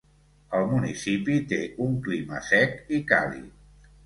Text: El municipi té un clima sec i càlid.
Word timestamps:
El 0.59 0.63
municipi 0.71 1.35
té 1.51 1.59
un 1.89 1.93
clima 2.09 2.41
sec 2.49 2.75
i 2.99 3.03
càlid. 3.15 3.87